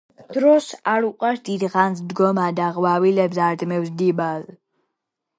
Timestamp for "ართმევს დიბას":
3.49-4.49